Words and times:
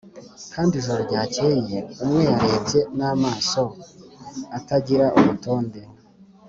kandi,, 0.53 0.73
ijoro 0.81 1.01
ryakeye, 1.07 1.77
umwe 2.03 2.21
yarebye 2.31 2.79
n'amaso 2.97 3.63
atagira 4.57 5.05
urutonde 5.19 5.79